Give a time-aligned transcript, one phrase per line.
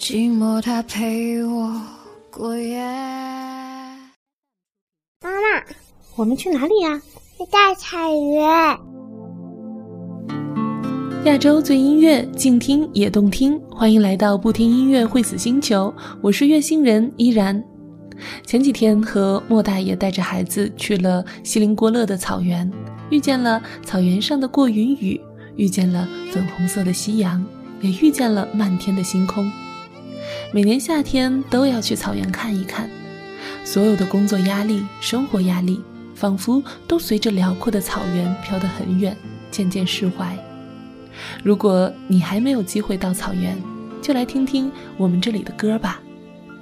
[0.00, 1.78] 寂寞，它陪我
[2.30, 2.78] 过夜。
[5.20, 5.62] 妈妈，
[6.16, 6.98] 我们去哪里呀？
[7.36, 8.78] 去大草原。
[11.26, 13.60] 亚洲最音乐，静听也动听。
[13.70, 15.92] 欢迎来到不听音乐会死星球，
[16.22, 17.62] 我是月星人依然。
[18.46, 22.72] 前几天和莫大爷带着孩子去了锡林郭勒的草原，
[23.10, 25.20] 遇见了草原上的过云雨，
[25.56, 27.44] 遇见了粉红色的夕阳，
[27.82, 29.46] 也遇见了漫天的星空。
[30.52, 32.90] 每年夏天都要去草原看一看，
[33.64, 35.80] 所有的工作压力、生活压力，
[36.16, 39.16] 仿佛都随着辽阔的草原飘得很远，
[39.52, 40.36] 渐渐释怀。
[41.44, 43.56] 如果你还没有机会到草原，
[44.02, 46.00] 就来听听我们这里的歌吧。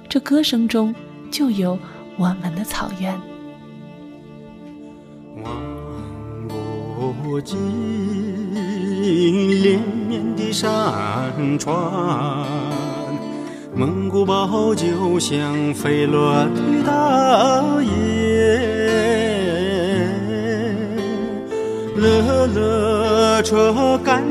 [0.07, 0.93] 这歌声中
[1.31, 1.77] 就有
[2.15, 3.19] 我们的草原。
[5.43, 7.57] 望不尽
[9.63, 12.45] 连绵的山川，
[13.79, 17.89] 蒙古包就像飞落的大雁，
[21.95, 24.21] 勒勒车赶。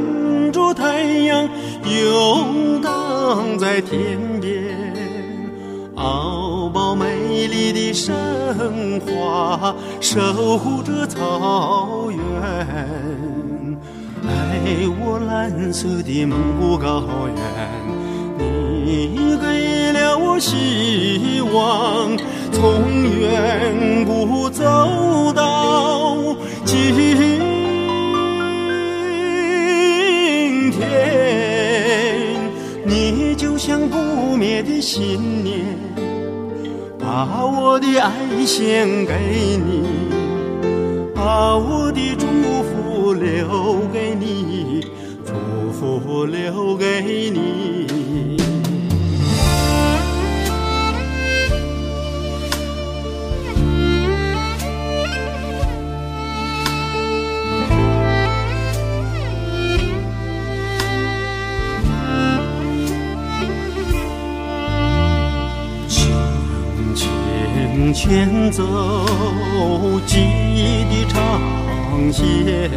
[0.50, 1.48] 着太阳
[1.84, 4.64] 游荡在天边，
[5.94, 8.14] 敖包美丽的神
[9.00, 12.20] 话守护着草原。
[14.26, 17.36] 爱我蓝色的蒙古高原，
[18.88, 22.16] 你给了我希望，
[22.50, 24.64] 从远古走
[25.34, 26.16] 到
[26.64, 27.38] 今天。
[32.86, 33.58] 你就。
[33.58, 35.66] 像不灭的信念，
[36.96, 38.12] 把我的爱
[38.46, 39.12] 献给
[39.58, 39.82] 你，
[41.12, 42.24] 把我的祝
[42.62, 44.86] 福留给你，
[45.26, 45.32] 祝
[45.72, 47.97] 福留给你。
[68.00, 68.62] 牵走
[70.06, 71.18] 记忆的长
[72.12, 72.70] 线，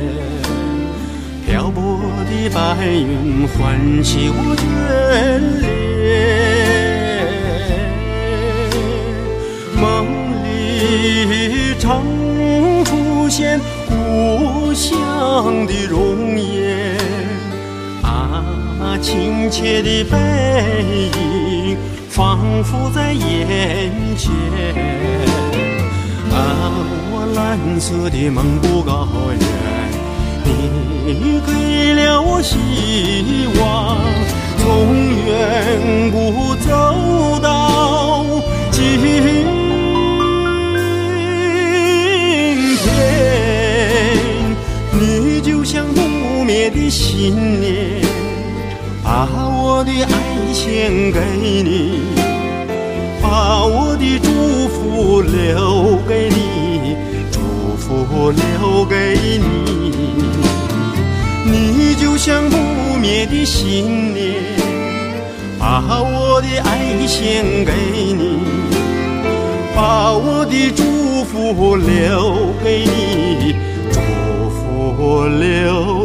[1.46, 4.60] 漂泊的白云唤起我眷
[5.62, 5.70] 恋。
[9.80, 10.08] 梦
[10.44, 12.02] 里常
[12.84, 16.98] 出现故乡的容颜，
[18.02, 18.44] 啊，
[19.00, 20.18] 亲切的背
[21.14, 21.78] 影。
[22.12, 24.30] 仿佛在眼前，
[26.30, 26.36] 啊，
[27.10, 29.40] 我蓝色的蒙古高原，
[31.08, 32.58] 你给了我希
[33.62, 33.98] 望，
[34.60, 34.66] 从
[35.26, 38.26] 远古走到
[38.72, 39.16] 今天，
[45.00, 48.02] 你就像不灭的信念，
[49.02, 49.30] 把
[49.64, 50.20] 我的爱。
[50.54, 51.18] 献给
[51.64, 51.91] 你，
[55.22, 56.96] 留给你，
[57.32, 57.40] 祝
[57.78, 59.92] 福留给你。
[61.44, 62.56] 你就像不
[62.98, 64.36] 灭的信念，
[65.60, 67.72] 把我的爱献给
[68.14, 68.40] 你，
[69.76, 73.56] 把我的祝福留给你，
[73.92, 74.00] 祝
[74.50, 76.01] 福留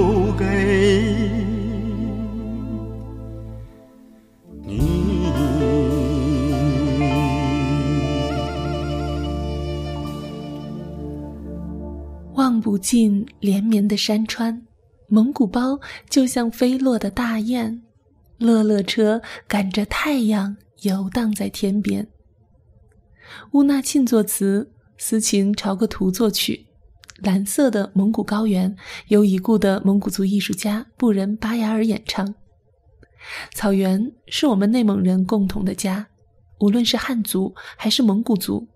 [12.67, 14.67] 不尽连绵的山川，
[15.07, 15.79] 蒙古包
[16.11, 17.81] 就像飞落的大雁，
[18.39, 22.09] 乐乐车赶着太阳游荡在天边。
[23.53, 26.67] 乌纳沁作词，斯琴朝个图作曲。
[27.19, 28.75] 蓝色的蒙古高原
[29.07, 32.35] 由已故的蒙古族艺术家布仁巴雅尔演唱。
[33.55, 36.09] 草原是我们内蒙人共同的家，
[36.59, 38.67] 无论是汉族还是蒙古族，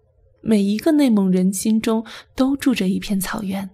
[0.43, 2.07] 每一个内蒙人心中
[2.37, 3.69] 都住着一片草原。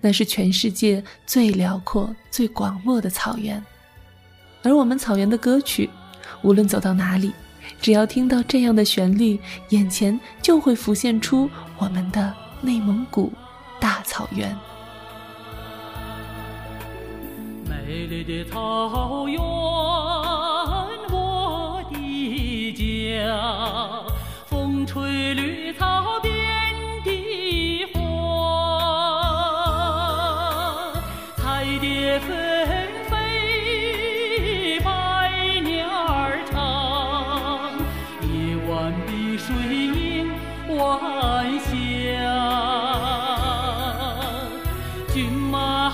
[0.00, 3.64] 那是全世界最辽阔、最广袤的草原，
[4.62, 5.88] 而我们草原的歌曲，
[6.42, 7.32] 无论走到哪里，
[7.80, 9.38] 只要听到这样的旋律，
[9.70, 11.48] 眼前就会浮现出
[11.78, 13.32] 我们的内蒙古
[13.80, 14.56] 大草原。
[17.68, 19.40] 美丽的草原，
[21.10, 24.04] 我的家，
[24.46, 25.71] 风吹绿
[45.12, 45.90] 骏马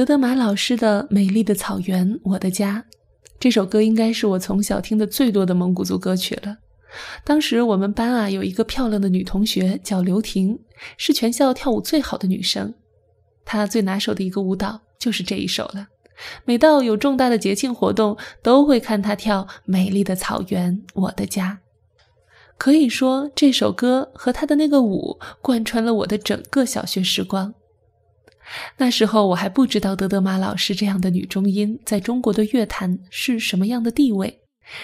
[0.00, 2.86] 德德玛老师的《美丽的草原，我的家》
[3.38, 6.56] 这首歌应该是我从小听的最多的蒙古族歌曲了。
[7.22, 10.58] 当时我们班啊有一个漂亮的女同学叫刘婷，
[10.96, 12.72] 是全校跳舞最好的女生。
[13.44, 15.88] 她最拿手的一个舞蹈就是这一首了。
[16.46, 21.60] 每到有重大的节庆活动，都会看她跳《美丽的草原，我的家》。
[22.56, 27.52] 可以说，这首歌和她的那个舞贯穿了我的整个小学时光。
[28.76, 34.40] 那时候我还不知道德德玛老师这样的女中音在中国的乐坛是什么样的地位，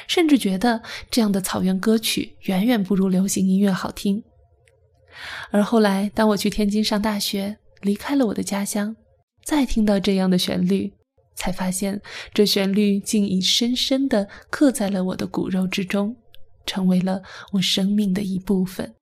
[0.07, 4.23] 甚至觉得这样的草原歌曲远远不如流行音乐好听。
[5.51, 8.95] 而后来，当我去天津上大学，离开了我的家乡，
[9.45, 10.93] 再听到这样的旋律，
[11.35, 12.01] 才发现
[12.35, 16.15] 这旋律竟已深深地刻在了我的骨肉之中，
[16.67, 18.95] 成为了我生命的一部分。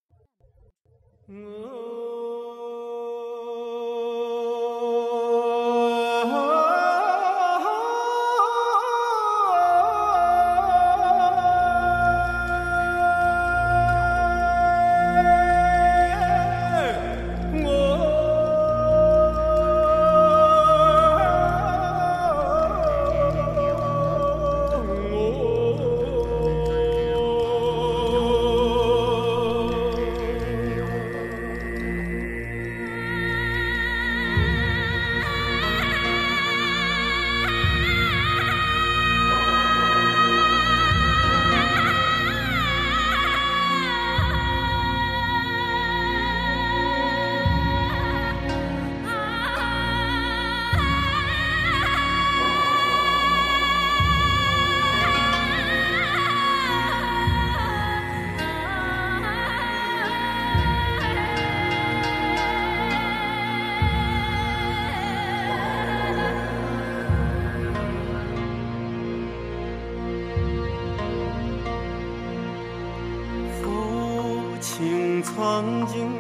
[75.45, 76.11] 曾经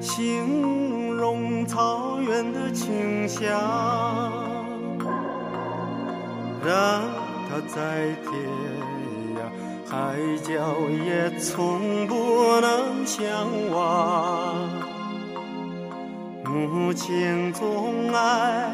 [0.00, 3.50] 形容草原的清香，
[6.64, 7.02] 让
[7.50, 8.30] 它在天
[9.34, 9.38] 涯
[9.90, 10.14] 海
[10.44, 10.52] 角
[11.04, 13.26] 也从不能相
[13.72, 14.54] 忘。
[16.44, 18.72] 母亲总爱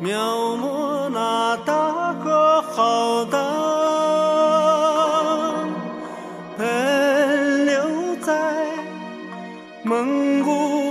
[0.00, 3.43] 描摹那大河浩荡，
[9.94, 10.83] 蒙古。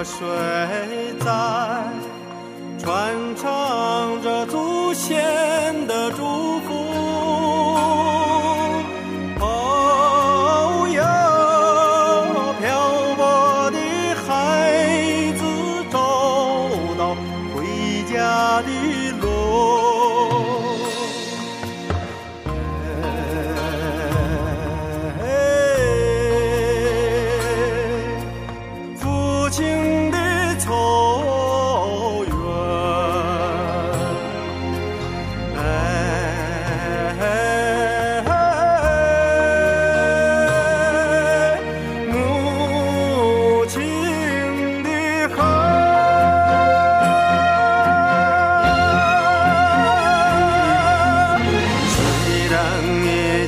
[0.00, 0.26] 河水
[1.18, 1.26] 在
[2.78, 3.69] 传唱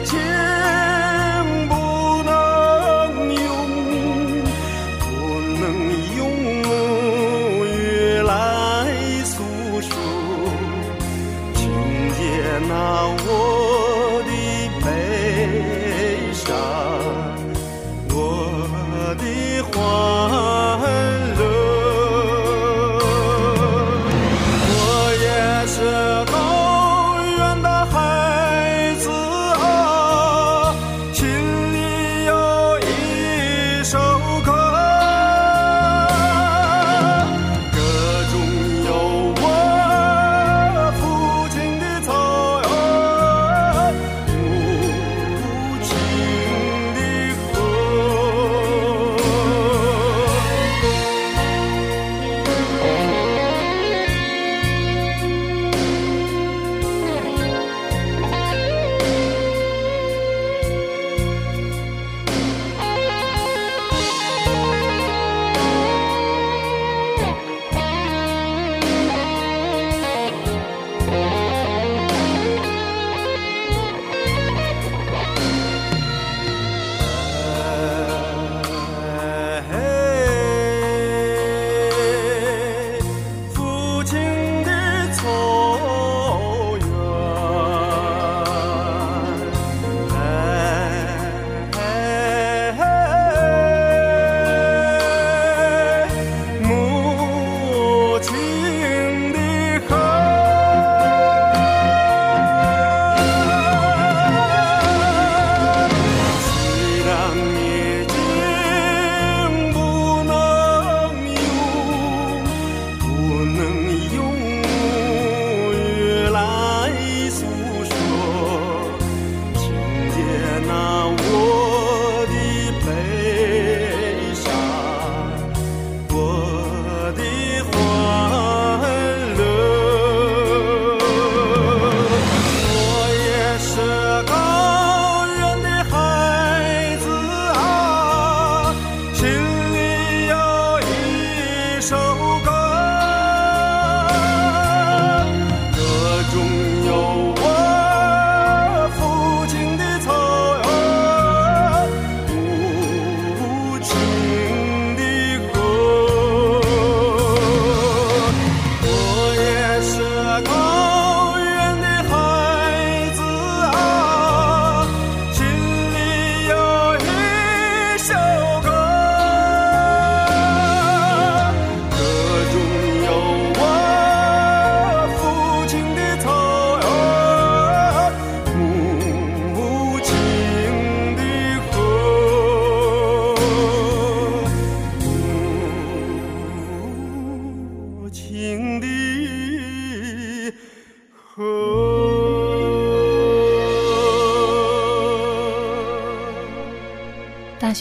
[0.02, 0.31] attitude.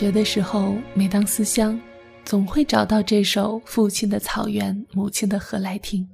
[0.02, 1.80] 学的时候，每当思乡，
[2.26, 6.10] 总会找到这首《父亲的草原，母亲的河》来听。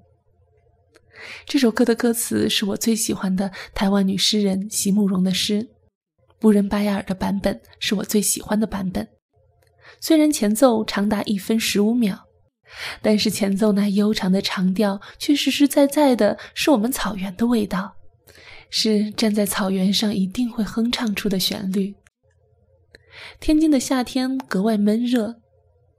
[1.46, 5.66] 这首歌的歌词是我最喜欢的台湾女诗人席慕容的诗，
[6.38, 9.08] 布仁巴雅尔的版本是我最喜欢的版本。
[10.02, 12.26] 虽然前奏长达一分十五秒，
[13.02, 17.96] 但是前奏那悠长的长调却实实在在的是我们草原的味道，
[18.70, 21.96] 是站在草原上一定会哼唱出的旋律。
[23.40, 25.42] 天津的夏天格外闷热，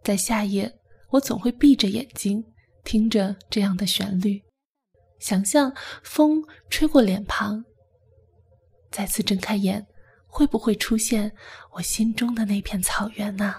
[0.03, 0.79] 在夏夜，
[1.11, 2.45] 我总会闭着眼睛
[2.85, 4.43] 听着这样的旋律。
[5.19, 5.73] 想象
[6.03, 7.65] 风吹过脸庞，
[8.91, 9.87] 再次睁开眼，
[10.27, 11.33] 会不会出现
[11.73, 13.57] 我心中的那片草原呢？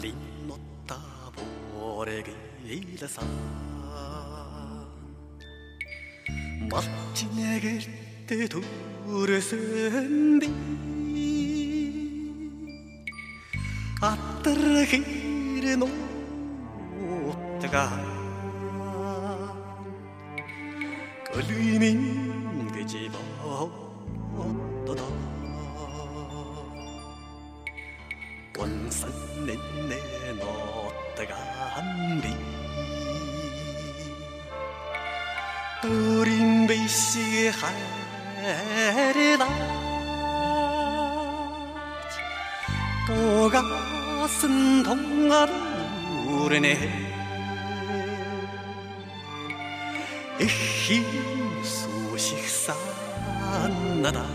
[0.00, 0.96] 린노따
[1.72, 2.32] 보레게
[2.64, 3.26] 일산
[6.70, 7.80] 멋지네게
[8.26, 8.46] 때
[9.06, 10.46] 두르슨디
[14.00, 15.86] 아뜨르히르노
[17.00, 18.18] 오뜨가
[21.32, 21.97] 걸리니
[44.28, 45.54] 가슴 동아를
[46.28, 46.74] 우르네
[50.38, 51.02] 힘
[51.64, 54.26] 소식 산나다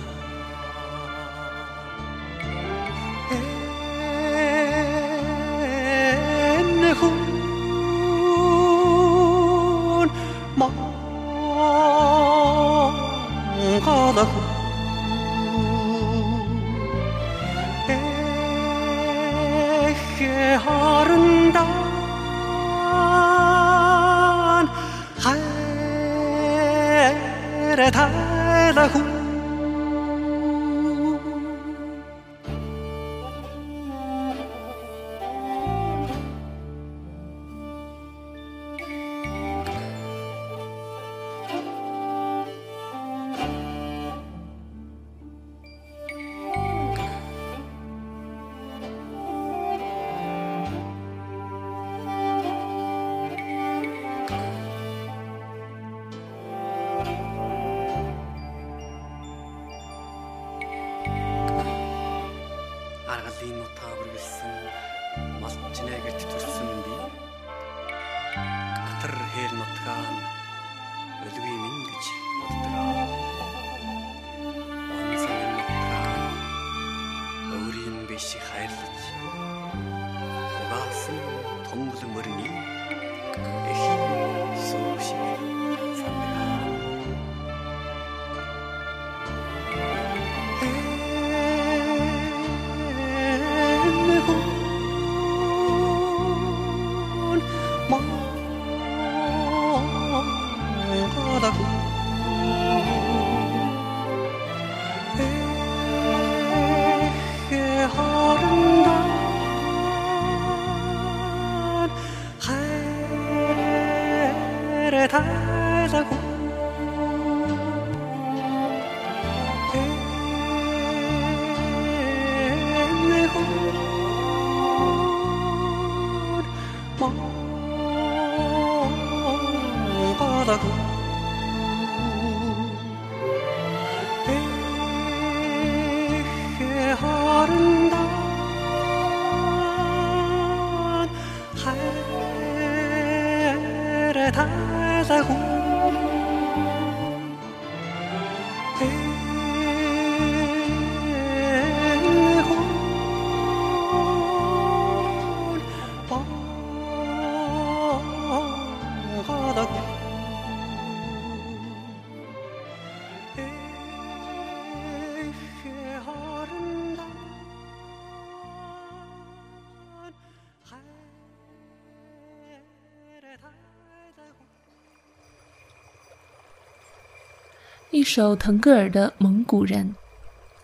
[177.93, 179.86] 一首腾格尔的《蒙古人》。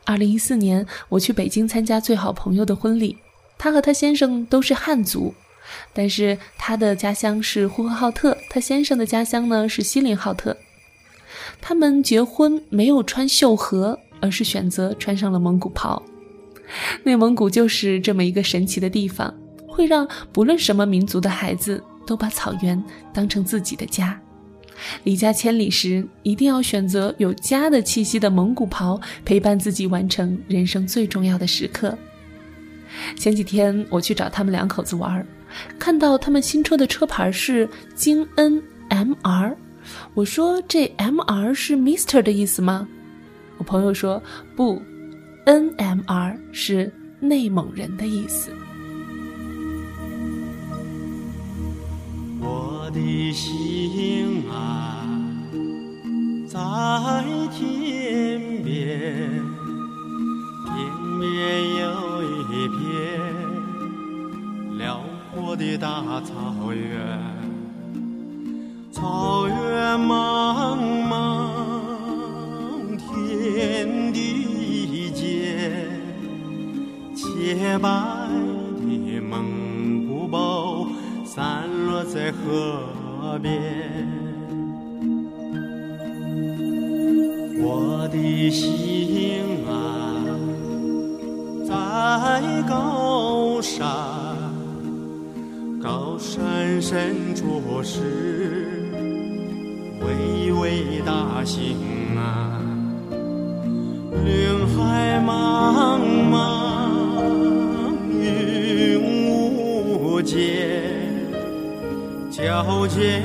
[0.03, 3.15] 二零一四年，我去北京参加最好朋友的婚礼，
[3.55, 5.31] 他和他先生都是汉族，
[5.93, 10.57] 但是他的家乡是呼和浩特，他先生的家乡呢是锡林浩特。
[11.61, 16.01] 他们结婚没有穿绣荷，而是选择穿上了蒙古袍。
[17.03, 19.31] 内蒙古就是这么一个神奇的地方，
[19.67, 24.19] 会让不论什么民族的孩子都把草原当成自己的家。
[25.03, 31.97] 离家千里时，一定要选择有家的气息的蒙古袍，陪伴自己完成人生最重要的时刻。
[33.15, 35.25] 前几天我去找他们两口子玩，
[35.77, 39.55] 看到他们新车的车牌是京 NMR，。
[40.13, 42.87] 我说：“这 M R 是 Mister 的意思吗？”
[43.57, 44.21] 我朋友说
[44.55, 44.81] ：“不
[45.45, 48.51] ，N M R 是内蒙人的意思。”
[52.89, 55.05] 我的心啊，
[56.47, 56.57] 在
[57.51, 59.29] 天边，
[60.65, 60.73] 天
[61.19, 61.29] 边
[61.75, 61.85] 有
[62.23, 62.79] 一片
[64.79, 64.99] 辽
[65.31, 66.89] 阔的大草原。
[68.91, 69.55] 草原
[69.95, 71.11] 茫茫，
[72.97, 75.91] 天地间，
[77.13, 77.87] 洁白
[78.79, 80.87] 的蒙古包
[81.23, 81.69] 散
[81.99, 83.59] 落在河边。
[87.61, 90.23] 我的心啊，
[91.67, 93.85] 在高山，
[95.81, 98.65] 高山深处是。
[100.01, 101.75] 巍巍大兴
[102.15, 102.61] 啊，
[112.61, 113.23] 高健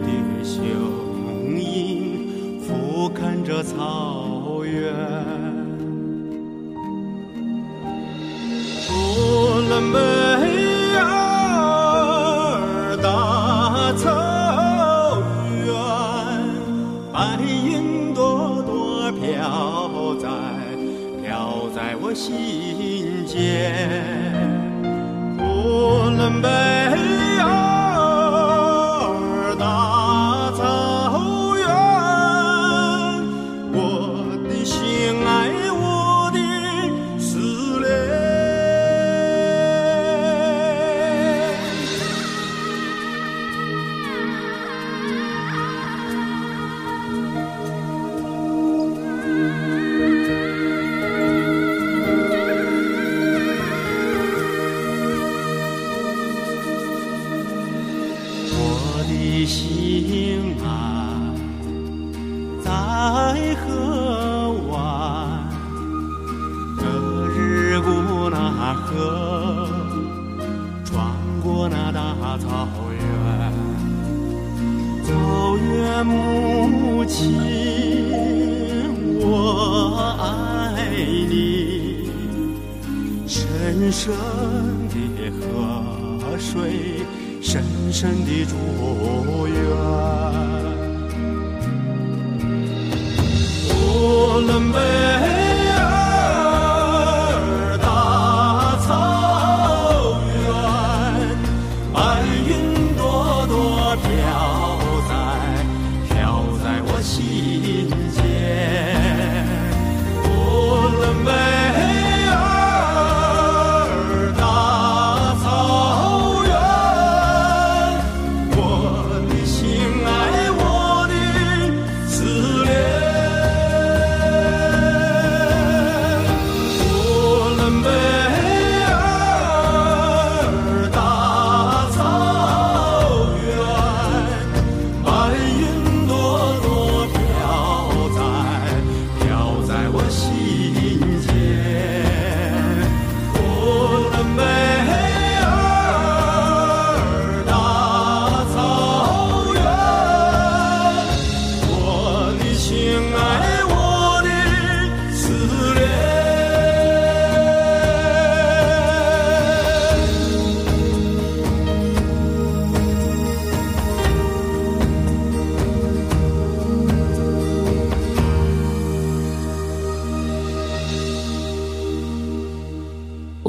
[0.00, 0.08] 的
[0.42, 0.64] 雄
[1.60, 4.94] 鹰俯瞰着草原，
[8.88, 9.98] 呼伦贝
[10.96, 11.04] 尔
[13.02, 15.20] 大草
[15.54, 15.68] 原，
[17.12, 20.26] 白云朵朵飘在
[21.22, 23.36] 飘在我心间。
[25.36, 26.81] 呼伦贝尔。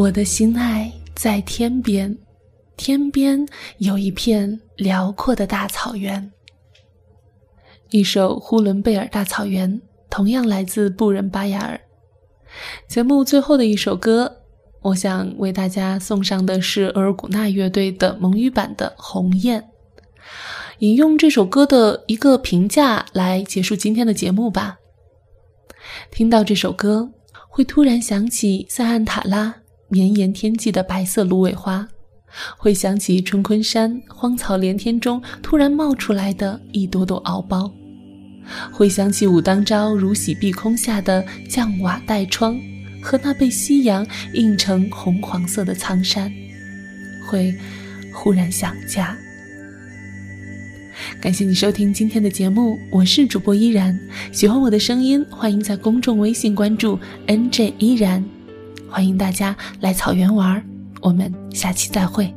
[0.03, 2.13] 我的心爱在天边，
[2.75, 3.39] 天边
[3.77, 6.29] 有一片辽阔的大草原。
[7.89, 9.71] 一首《呼伦贝尔大草原》，
[10.09, 11.79] 同样来自布仁巴雅尔。
[12.85, 14.39] 节目最后的一首歌，
[14.81, 19.61] 我想为大家送上的是额尔古纳乐队的蒙语版的《鸿雁》。
[20.79, 24.79] 引用这首歌的一个评价来结束今天的节目吧。
[26.11, 27.09] 听到这首歌，
[27.47, 29.55] 会突然想起塞罕塔拉
[29.93, 31.87] 绵延天际的白色芦苇花。
[32.57, 37.71] 会想起春昆山荒草连天中突然冒出来的一朵朵敖包，
[38.71, 42.59] 会想起武当朝如洗碧空下的降瓦带窗
[43.03, 44.03] 和那被夕阳
[44.33, 46.33] 映成红黄色的苍山，
[47.29, 47.53] 会
[48.11, 49.15] 忽然想家。
[51.21, 53.95] 感谢你收听今天的节目，我是主播依然。
[54.31, 58.25] 喜欢我的声音，欢迎在公众微信关注 NJ 依然，
[58.93, 60.63] 欢迎大家来草原玩。
[61.01, 62.31] 我们下期再会。